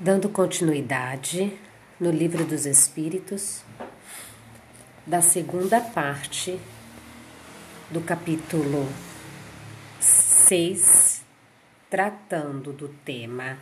[0.00, 1.56] Dando continuidade
[2.00, 3.62] no Livro dos Espíritos,
[5.06, 6.58] da segunda parte
[7.92, 8.88] do capítulo
[10.00, 11.22] 6,
[11.88, 13.56] tratando do tema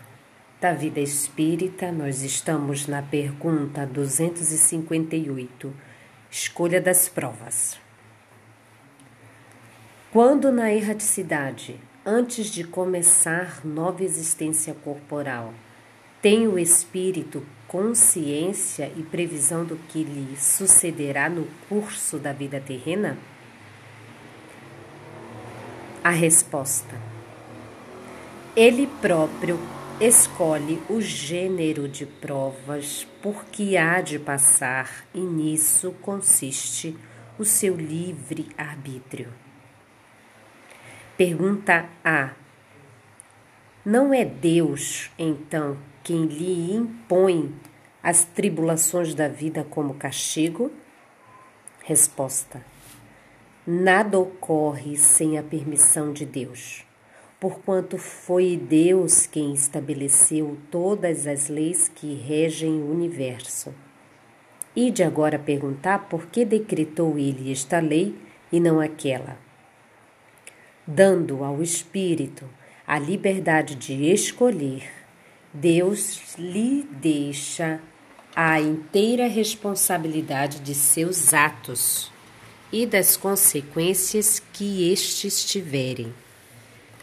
[0.59, 5.71] da vida espírita, nós estamos na pergunta 258,
[6.31, 7.79] escolha das provas.
[10.11, 15.53] Quando na erraticidade, antes de começar nova existência corporal,
[16.23, 23.19] tem o espírito consciência e previsão do que lhe sucederá no curso da vida terrena?
[26.05, 26.95] A resposta:
[28.55, 29.59] Ele próprio
[30.01, 36.97] escolhe o gênero de provas por que há de passar, e nisso consiste
[37.37, 39.33] o seu livre arbítrio.
[41.17, 42.31] Pergunta A.
[43.85, 47.55] Não é Deus, então, quem lhe impõe
[48.03, 50.71] as tribulações da vida como castigo?
[51.85, 52.65] Resposta:
[53.67, 56.85] Nada ocorre sem a permissão de Deus,
[57.39, 63.73] porquanto foi Deus quem estabeleceu todas as leis que regem o universo.
[64.75, 68.17] E de agora perguntar por que decretou ele esta lei
[68.51, 69.39] e não aquela,
[70.87, 72.49] dando ao espírito
[72.87, 75.02] a liberdade de escolher
[75.55, 77.79] Deus lhe deixa
[78.35, 82.11] a inteira responsabilidade de seus atos
[82.73, 86.15] e das consequências que estes tiverem.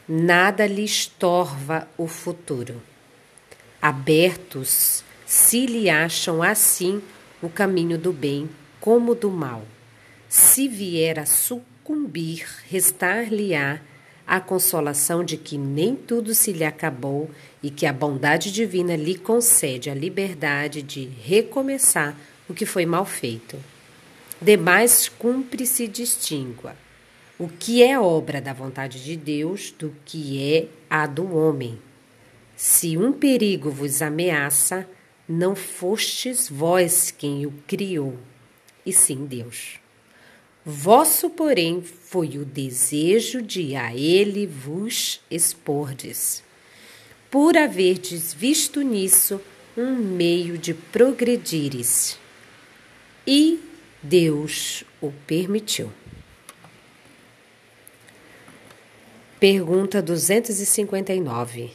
[0.08, 2.81] Nada lhe estorva o futuro.
[3.80, 7.03] Abertos se lhe acham assim
[7.44, 9.64] o caminho do bem como do mal.
[10.27, 13.80] Se vier a sucumbir, restar-lhe-á
[14.30, 17.31] a consolação de que nem tudo se lhe acabou
[17.63, 22.16] e que a bondade divina lhe concede a liberdade de recomeçar
[22.47, 23.58] o que foi mal feito.
[24.39, 26.76] Demais cumpre se distingua
[27.39, 31.80] o que é obra da vontade de Deus do que é a do homem.
[32.55, 34.87] Se um perigo vos ameaça,
[35.27, 38.15] não fostes vós quem o criou,
[38.86, 39.78] e sim Deus.
[40.65, 46.43] Vosso, porém, foi o desejo de a ele vos expordes,
[47.30, 49.42] por haverdes visto nisso
[49.77, 52.20] um meio de progredires.
[53.25, 53.59] E
[54.02, 55.92] Deus o permitiu.
[59.39, 61.71] Pergunta 259.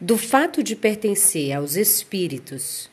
[0.00, 2.89] Do fato de pertencer aos espíritos,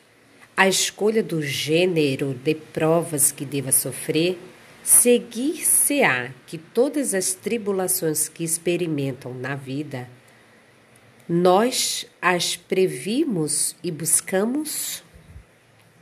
[0.58, 4.36] a escolha do gênero de provas que deva sofrer
[4.88, 10.08] Seguir-se-á que todas as tribulações que experimentam na vida,
[11.28, 15.04] nós as previmos e buscamos?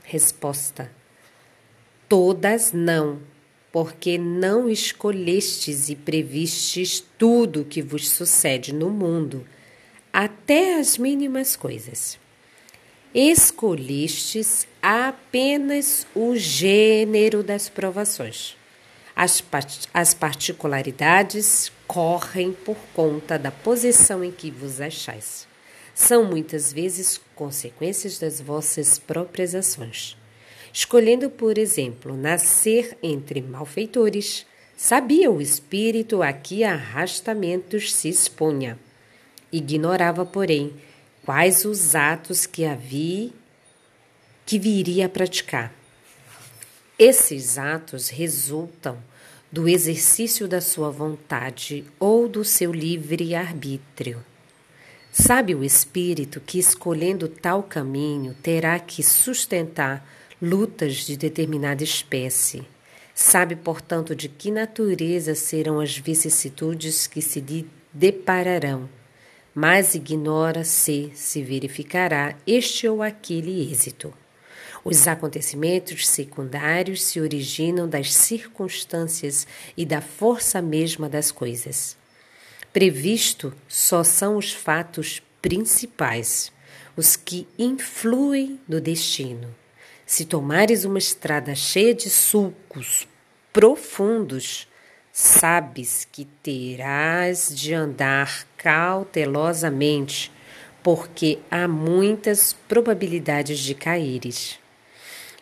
[0.05, 0.93] Resposta:
[2.09, 3.19] Todas não,
[3.73, 9.45] porque não escolhestes e previstes tudo que vos sucede no mundo,
[10.13, 12.25] até as mínimas coisas.
[13.19, 18.57] Escolhestes apenas o gênero das provações
[19.17, 19.43] as,
[19.95, 25.49] as particularidades correm por conta da posição em que vos achais.
[25.95, 30.19] São muitas vezes consequências das vossas próprias ações.
[30.71, 34.45] Escolhendo, por exemplo, nascer entre malfeitores,
[34.77, 38.79] sabia o espírito a que arrastamentos se expunha.
[39.51, 40.75] Ignorava, porém,
[41.27, 43.31] quais os atos que havia
[44.47, 45.75] que viria a praticar.
[46.97, 48.97] Esses atos resultam
[49.51, 54.25] do exercício da sua vontade ou do seu livre arbítrio.
[55.11, 60.07] Sabe o espírito que, escolhendo tal caminho, terá que sustentar
[60.41, 62.63] lutas de determinada espécie.
[63.13, 68.89] Sabe, portanto, de que natureza serão as vicissitudes que se lhe depararão,
[69.59, 74.13] mas ignora se se verificará este ou aquele êxito.
[74.85, 81.97] Os acontecimentos secundários se originam das circunstâncias e da força mesma das coisas.
[82.71, 86.53] Previsto só são os fatos principais,
[86.95, 89.55] os que influem no destino.
[90.05, 93.09] Se tomares uma estrada cheia de sulcos
[93.55, 94.69] profundos,
[95.19, 100.31] sabes que terás de andar cautelosamente,
[100.83, 104.59] porque há muitas probabilidades de caíres.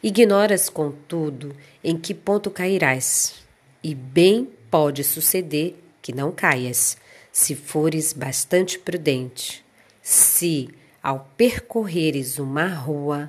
[0.00, 3.34] Ignoras, contudo, em que ponto cairás,
[3.82, 6.96] e bem pode suceder que não caias,
[7.32, 9.64] se fores bastante prudente.
[10.00, 10.68] Se,
[11.02, 13.28] ao percorreres uma rua,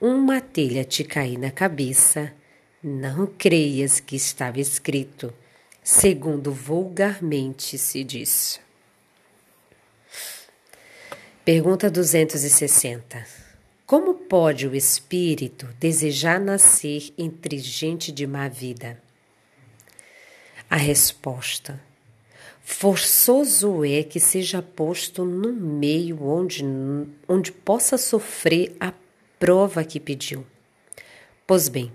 [0.00, 2.32] uma telha te cair na cabeça,
[2.82, 5.34] não creias que estava escrito,
[5.82, 8.60] segundo vulgarmente se diz.
[11.44, 13.26] Pergunta 260.
[13.84, 19.02] Como pode o espírito desejar nascer entre gente de má vida?
[20.70, 21.80] A resposta:
[22.62, 26.64] Forçoso é que seja posto no meio onde,
[27.28, 28.92] onde possa sofrer a
[29.38, 30.46] prova que pediu.
[31.44, 31.92] Pois bem,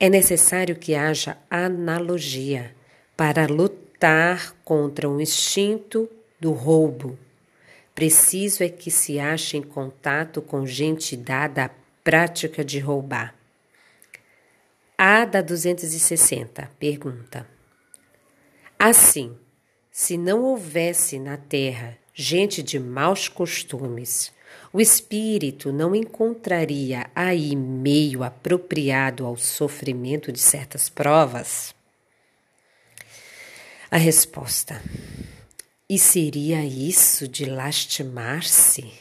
[0.00, 2.74] é necessário que haja analogia
[3.18, 7.18] para lutar contra o instinto do roubo.
[7.92, 11.70] Preciso é que se ache em contato com gente dada à
[12.04, 13.34] prática de roubar.
[14.96, 17.44] Ada 260 pergunta:
[18.78, 19.36] Assim,
[19.90, 24.32] se não houvesse na terra gente de maus costumes,
[24.72, 31.76] o espírito não encontraria aí meio apropriado ao sofrimento de certas provas?
[33.90, 34.82] A resposta:
[35.88, 38.92] E seria isso de lastimar-se?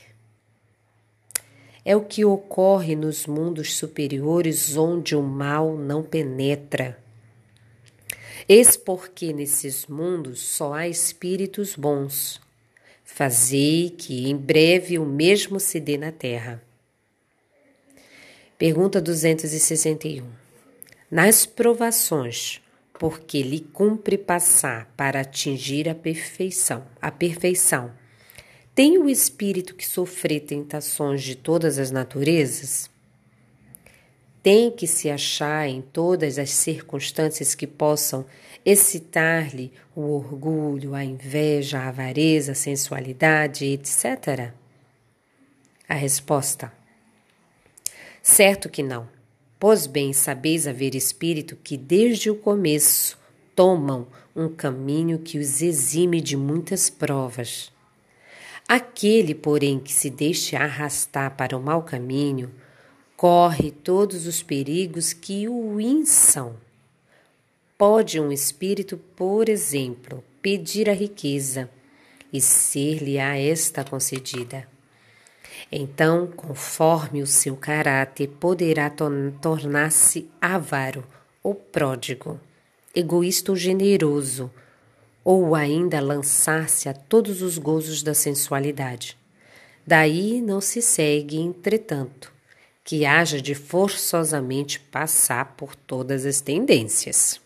[1.85, 6.97] É o que ocorre nos mundos superiores onde o mal não penetra.
[8.47, 12.41] Eis porque nesses mundos só há espíritos bons,
[13.17, 16.61] Fazei que em breve o mesmo se dê na terra.
[18.59, 20.23] Pergunta 261.
[21.09, 22.61] Nas provações,
[22.99, 27.91] porque lhe cumpre passar para atingir a perfeição, a perfeição,
[28.77, 32.89] tem o espírito que sofrer tentações de todas as naturezas?
[34.43, 38.23] Tem que se achar em todas as circunstâncias que possam
[38.63, 44.53] excitar-lhe o orgulho, a inveja, a avareza, a sensualidade, etc?
[45.89, 46.71] A resposta:
[48.21, 49.16] Certo que não.
[49.59, 53.17] Pois bem, sabeis haver espírito que desde o começo
[53.55, 57.71] tomam um caminho que os exime de muitas provas.
[58.67, 62.51] Aquele, porém, que se deixa arrastar para o mau caminho,
[63.15, 66.55] corre todos os perigos que o inçam
[67.77, 71.69] Pode um espírito, por exemplo, pedir a riqueza
[72.33, 74.67] e ser-lhe a esta concedida.
[75.71, 78.91] Então, conforme o seu caráter, poderá
[79.41, 81.03] tornar-se avaro
[81.43, 82.39] ou pródigo,
[82.95, 84.49] egoísta ou generoso,
[85.23, 89.17] ou ainda lançar-se a todos os gozos da sensualidade.
[89.85, 92.31] Daí não se segue, entretanto,
[92.83, 97.41] que haja de forçosamente passar por todas as tendências.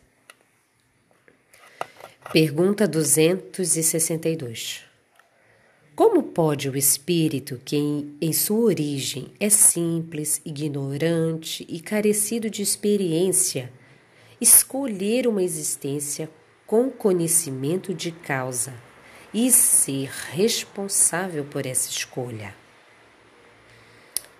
[2.31, 4.91] Pergunta 262.
[6.03, 12.63] Como pode o espírito, que em, em, sua origem é simples, ignorante e carecido de
[12.63, 13.71] experiência,
[14.42, 16.27] escolher uma existência
[16.65, 18.74] com conhecimento de causa
[19.31, 22.56] e ser responsável por essa escolha?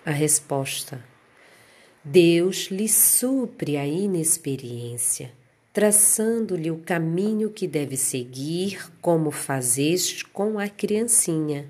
[0.04, 1.00] A resposta:
[2.02, 5.30] Deus lhe supre a inexperiência
[5.72, 11.66] traçando-lhe o caminho que deve seguir, como fazeste com a criancinha.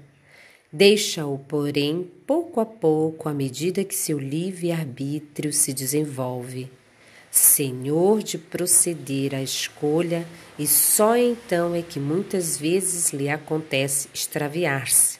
[0.72, 6.68] Deixa-o, porém, pouco a pouco, à medida que seu livre-arbítrio se desenvolve,
[7.30, 10.26] senhor de proceder à escolha,
[10.58, 15.18] e só então é que muitas vezes lhe acontece extraviar-se,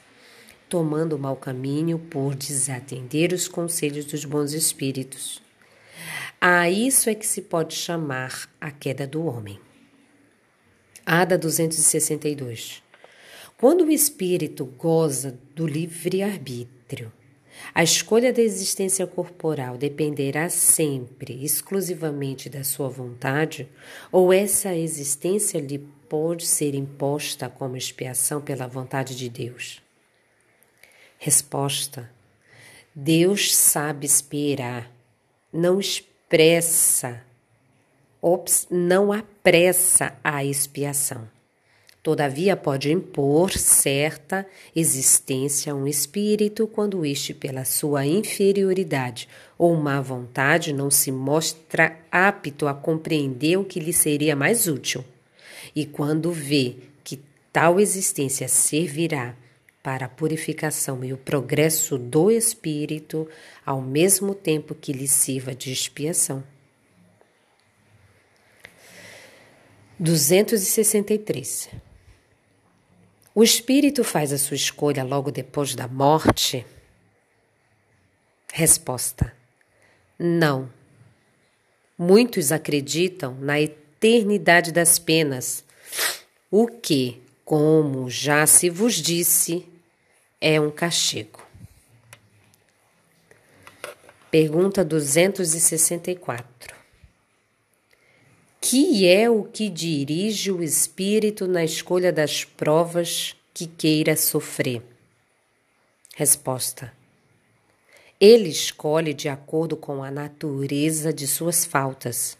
[0.67, 5.41] tomando o mau caminho por desatender os conselhos dos bons espíritos.
[6.45, 9.57] A isso é que se pode chamar a queda do homem.
[11.05, 12.83] Ada 262.
[13.57, 17.13] Quando o espírito goza do livre-arbítrio,
[17.73, 23.69] a escolha da existência corporal dependerá sempre, exclusivamente da sua vontade,
[24.11, 29.81] ou essa existência lhe pode ser imposta como expiação pela vontade de Deus?
[31.17, 32.11] Resposta:
[32.93, 34.91] Deus sabe esperar,
[35.49, 37.21] não espera apressa,
[38.19, 41.29] ops, não apressa a expiação.
[42.01, 44.43] Todavia, pode impor certa
[44.75, 51.99] existência a um espírito quando este, pela sua inferioridade ou má vontade, não se mostra
[52.11, 55.05] apto a compreender o que lhe seria mais útil.
[55.75, 57.19] E quando vê que
[57.51, 59.35] tal existência servirá
[59.83, 63.29] para a purificação e o progresso do espírito,
[63.65, 66.41] ao mesmo tempo que lhe sirva de expiação.
[69.99, 71.69] 263.
[73.35, 76.65] O espírito faz a sua escolha logo depois da morte?
[78.53, 79.33] Resposta:
[80.17, 80.71] Não.
[81.97, 85.63] Muitos acreditam na eternidade das penas,
[86.49, 89.72] o que, como já se vos disse,
[90.43, 91.41] é um castigo.
[94.29, 96.75] Pergunta 264.
[98.59, 104.81] Que é o que dirige o espírito na escolha das provas que queira sofrer?
[106.13, 106.91] Resposta:
[108.19, 112.37] Ele escolhe de acordo com a natureza de suas faltas,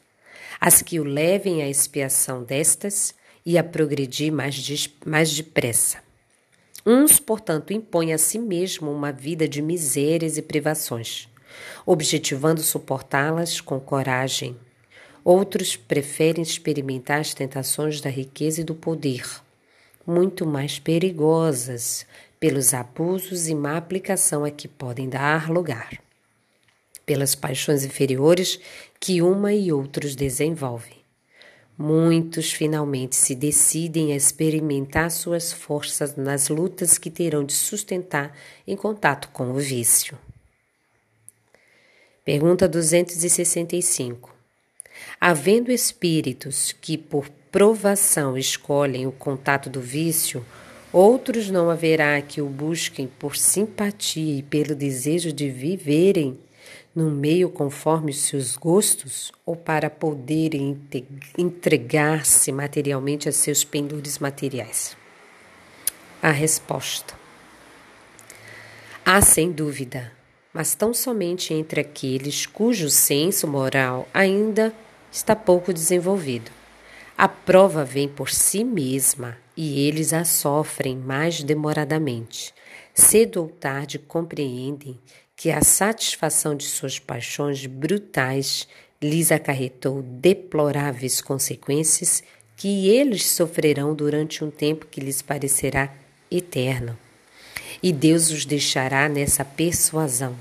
[0.59, 6.03] as que o levem à expiação destas e a progredir mais, mais depressa.
[6.85, 11.29] Uns, portanto, impõem a si mesmo uma vida de misérias e privações
[11.85, 14.57] objetivando suportá-las com coragem.
[15.23, 19.23] Outros preferem experimentar as tentações da riqueza e do poder,
[20.05, 22.05] muito mais perigosas
[22.39, 25.97] pelos abusos e má aplicação a que podem dar lugar,
[27.05, 28.59] pelas paixões inferiores
[28.99, 31.02] que uma e outros desenvolvem.
[31.77, 38.37] Muitos finalmente se decidem a experimentar suas forças nas lutas que terão de sustentar
[38.67, 40.17] em contato com o vício.
[42.23, 44.33] Pergunta 265.
[45.19, 50.45] Havendo espíritos que por provação escolhem o contato do vício,
[50.91, 56.37] outros não haverá que o busquem por simpatia e pelo desejo de viverem
[56.95, 60.79] no meio conforme os seus gostos ou para poderem
[61.37, 64.95] entregar-se materialmente a seus pendores materiais?
[66.21, 67.13] A resposta:
[69.05, 70.11] há sem dúvida
[70.53, 74.71] mas tão somente entre aqueles cujo senso moral ainda
[75.11, 76.51] está pouco desenvolvido.
[77.17, 82.53] A prova vem por si mesma e eles a sofrem mais demoradamente.
[82.93, 84.99] Cedo ou tarde compreendem
[85.43, 88.65] que a satisfação de suas paixões brutais
[89.01, 92.23] lhes acarretou deploráveis consequências
[92.55, 95.93] que eles sofrerão durante um tempo que lhes parecerá
[96.31, 96.97] eterno
[97.81, 100.33] e Deus os deixará nessa persuasão,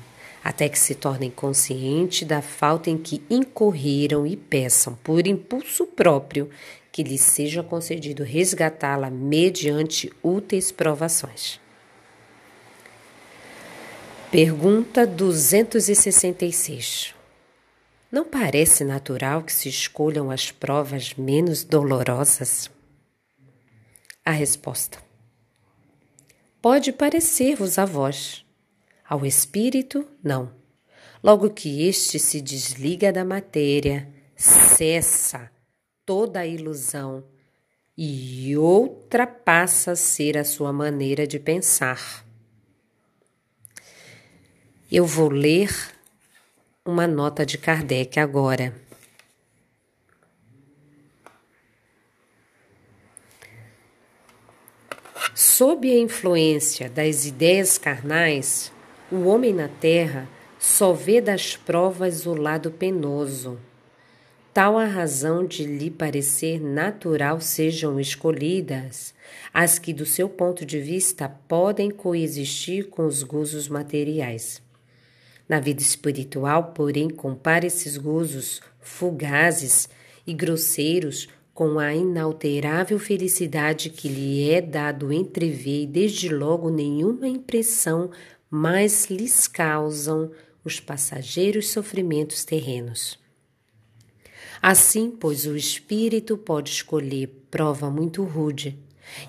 [0.45, 6.49] até que se tornem conscientes da falta em que incorreram e peçam, por impulso próprio,
[6.93, 11.61] que lhes seja concedido resgatá-la mediante úteis provações.
[14.33, 17.15] Pergunta 266.
[18.11, 22.71] Não parece natural que se escolham as provas menos dolorosas?
[24.25, 24.97] A resposta:
[26.63, 28.43] Pode parecer-vos a vós.
[29.07, 30.51] Ao espírito, não.
[31.23, 35.51] Logo que este se desliga da matéria, cessa
[36.07, 37.23] toda a ilusão
[37.95, 42.32] e outra passa a ser a sua maneira de pensar.
[44.95, 45.71] Eu vou ler
[46.85, 48.75] uma nota de Kardec agora.
[55.35, 58.71] Sob a influência das ideias carnais,
[59.11, 63.59] o homem na terra só vê das provas o lado penoso.
[64.53, 69.15] Tal a razão de lhe parecer natural sejam escolhidas
[69.55, 74.61] as que, do seu ponto de vista, podem coexistir com os gozos materiais.
[75.53, 79.87] Na vida espiritual, porém, compara esses gozos fugazes
[80.27, 87.29] e grosseiros com a inalterável felicidade que lhe é dado entrever e desde logo nenhuma
[87.29, 88.11] impressão
[88.49, 90.31] mais lhes causam
[90.65, 93.19] os passageiros sofrimentos terrenos.
[94.63, 98.79] Assim, pois, o espírito pode escolher prova muito rude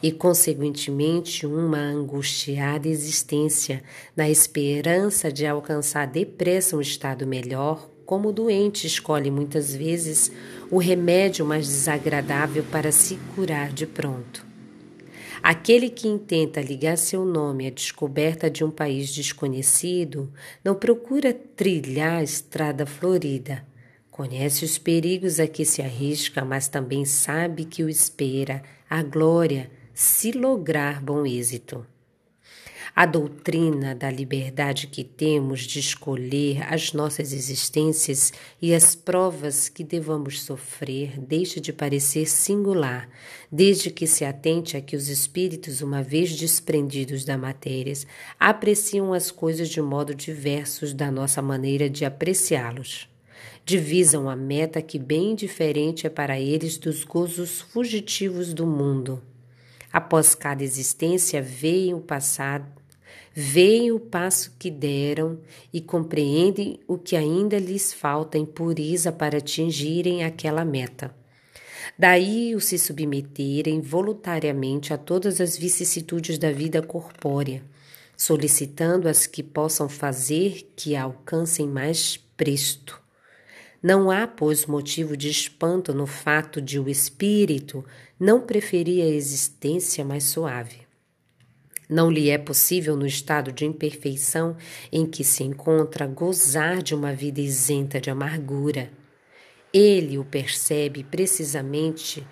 [0.02, 3.84] e, consequentemente, uma angustiada existência,
[4.16, 10.32] na esperança de alcançar depressa um estado melhor, como o doente escolhe muitas vezes
[10.70, 14.46] o remédio mais desagradável para se curar de pronto.
[15.42, 20.32] Aquele que intenta ligar seu nome à descoberta de um país desconhecido
[20.64, 23.66] não procura trilhar a estrada florida.
[24.10, 28.64] Conhece os perigos a que se arrisca, mas também sabe que o espera
[28.96, 31.84] a glória se lograr bom êxito.
[32.96, 38.32] A doutrina da liberdade que temos de escolher as nossas existências
[38.62, 43.10] e as provas que devamos sofrer deixa de parecer singular,
[43.52, 47.94] desde que se atente a que os espíritos, uma vez desprendidos da matéria,
[48.40, 53.12] apreciam as coisas de modo diversos da nossa maneira de apreciá-los
[53.66, 59.22] divisam a meta que bem diferente é para eles dos gozos fugitivos do mundo.
[59.92, 62.84] Após cada existência, veem o passado
[63.34, 65.40] veem o passo que deram
[65.74, 71.14] e compreendem o que ainda lhes falta em pureza para atingirem aquela meta.
[71.98, 77.64] Daí o se submeterem voluntariamente a todas as vicissitudes da vida corpórea,
[78.16, 83.03] solicitando as que possam fazer que a alcancem mais presto.
[83.84, 87.84] Não há, pois, motivo de espanto no fato de o espírito
[88.18, 90.84] não preferir a existência mais suave.
[91.90, 94.56] Não lhe é possível, no estado de imperfeição
[94.90, 98.90] em que se encontra, gozar de uma vida isenta de amargura.
[99.74, 102.26] Ele o percebe precisamente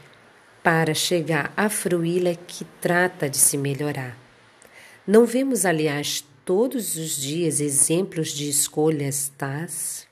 [0.63, 4.17] para chegar à fruíla que trata de se melhorar.
[5.05, 10.10] Não vemos, aliás, todos os dias exemplos de escolhas tais?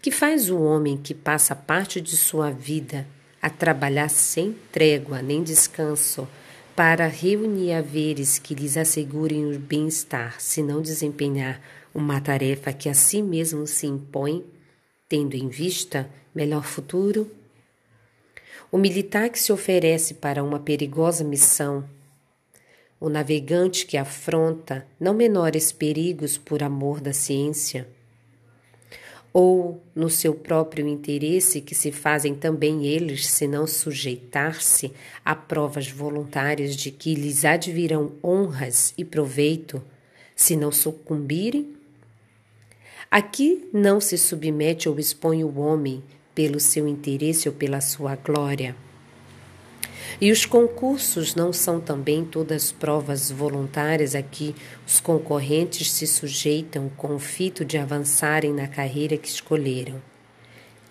[0.00, 3.06] Que faz o homem que passa parte de sua vida
[3.40, 6.28] a trabalhar sem trégua nem descanso
[6.74, 11.60] para reunir haveres que lhes assegurem o bem-estar, se não desempenhar
[11.92, 14.44] uma tarefa que a si mesmo se impõe,
[15.08, 17.30] tendo em vista melhor futuro?
[18.70, 21.84] O militar que se oferece para uma perigosa missão
[23.00, 27.88] o navegante que afronta não menores perigos por amor da ciência,
[29.32, 34.92] ou no seu próprio interesse que se fazem também eles, se não sujeitar-se
[35.24, 39.82] a provas voluntárias de que lhes advirão honras e proveito,
[40.34, 41.76] se não sucumbirem?
[43.10, 46.02] Aqui não se submete ou expõe o homem
[46.34, 48.76] pelo seu interesse ou pela sua glória
[50.20, 54.54] e os concursos não são também todas provas voluntárias a que
[54.86, 60.02] os concorrentes se sujeitam com o fito de avançarem na carreira que escolheram.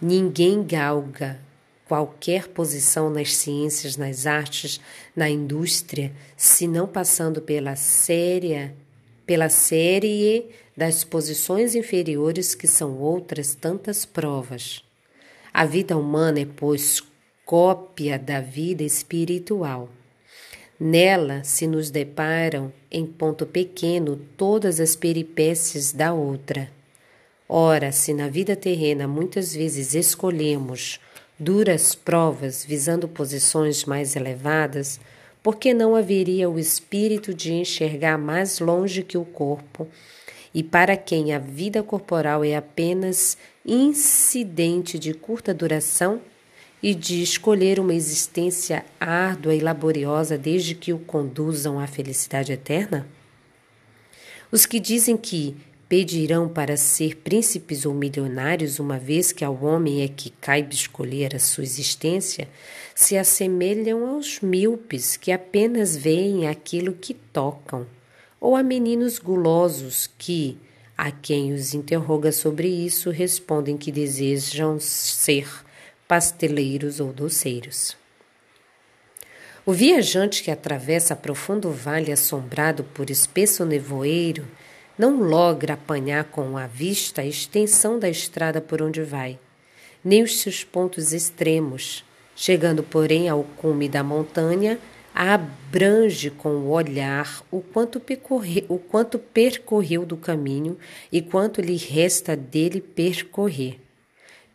[0.02, 1.40] Ninguém galga
[1.88, 4.80] qualquer posição nas ciências, nas artes,
[5.16, 8.76] na indústria, se não passando pela séria,
[9.26, 14.84] pela série das posições inferiores que são outras tantas provas.
[15.54, 17.02] A vida humana é, pois,
[17.48, 19.88] cópia da vida espiritual.
[20.78, 26.70] Nela se nos deparam, em ponto pequeno, todas as peripécias da outra.
[27.48, 31.00] Ora, se na vida terrena muitas vezes escolhemos
[31.40, 35.00] duras provas visando posições mais elevadas,
[35.42, 39.88] por que não haveria o espírito de enxergar mais longe que o corpo?
[40.54, 46.20] E para quem a vida corporal é apenas incidente de curta duração,
[46.82, 53.08] e de escolher uma existência árdua e laboriosa desde que o conduzam à felicidade eterna?
[54.52, 55.56] Os que dizem que
[55.90, 61.36] pedirão para ser príncipes ou milionários, uma vez que ao homem é que caibe escolher
[61.36, 62.48] a sua existência,
[62.94, 67.86] se assemelham aos míopes que apenas veem aquilo que tocam,
[68.40, 70.58] ou a meninos gulosos que,
[70.98, 75.48] a quem os interroga sobre isso, respondem que desejam ser
[76.08, 77.98] pasteleiros ou doceiros.
[79.66, 84.48] O viajante que atravessa profundo vale assombrado por espesso nevoeiro
[84.98, 89.38] não logra apanhar com a vista a extensão da estrada por onde vai,
[90.04, 92.06] nem os seus pontos extremos.
[92.36, 94.80] Chegando, porém, ao cume da montanha,
[95.14, 100.78] abrange com o olhar o quanto, percorre, o quanto percorreu do caminho
[101.12, 103.87] e quanto lhe resta dele percorrer.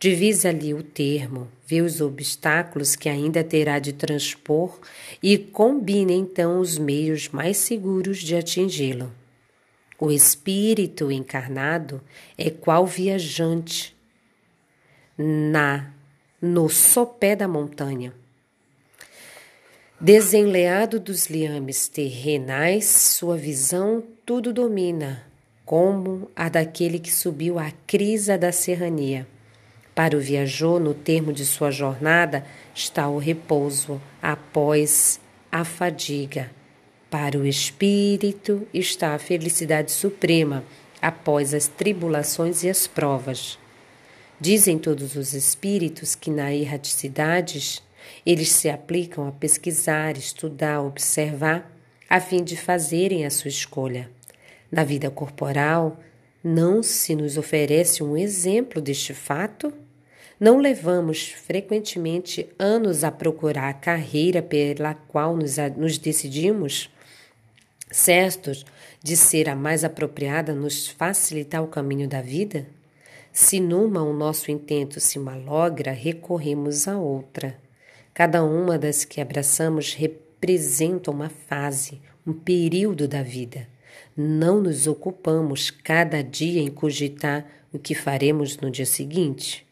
[0.03, 4.77] Divisa ali o termo, vê os obstáculos que ainda terá de transpor
[5.23, 9.09] e combina então os meios mais seguros de atingi-lo.
[9.97, 12.01] O espírito encarnado
[12.37, 13.95] é qual viajante
[15.17, 15.93] na
[16.41, 18.13] no sopé da montanha.
[20.01, 25.25] Desenleado dos liames terrenais, sua visão tudo domina,
[25.63, 29.25] como a daquele que subiu à crisa da serrania.
[29.95, 35.19] Para o viajor, no termo de sua jornada, está o repouso após
[35.51, 36.49] a fadiga.
[37.11, 40.63] Para o espírito está a felicidade suprema
[40.99, 43.59] após as tribulações e as provas.
[44.39, 47.81] Dizem todos os espíritos que na erraticidade
[48.25, 51.71] eles se aplicam a pesquisar, estudar, observar,
[52.09, 54.09] a fim de fazerem a sua escolha.
[54.71, 55.99] Na vida corporal,
[56.43, 59.73] não se nos oferece um exemplo deste fato?
[60.39, 66.89] Não levamos frequentemente anos a procurar a carreira pela qual nos, nos decidimos?
[67.91, 68.65] Certos
[69.01, 72.65] de ser a mais apropriada nos facilitar o caminho da vida?
[73.31, 77.57] Se numa o nosso intento se malogra, recorremos a outra.
[78.13, 83.67] Cada uma das que abraçamos representa uma fase, um período da vida.
[84.15, 89.65] não nos ocupamos cada dia em cogitar o que faremos no dia seguinte?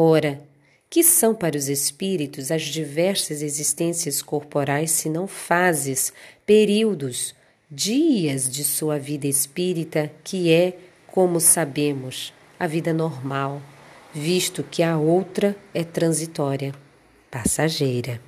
[0.00, 0.40] Ora,
[0.88, 6.12] que são para os espíritos as diversas existências corporais senão fases,
[6.46, 7.34] períodos,
[7.68, 13.60] dias de sua vida espírita, que é, como sabemos, a vida normal,
[14.14, 16.72] visto que a outra é transitória,
[17.28, 18.27] passageira.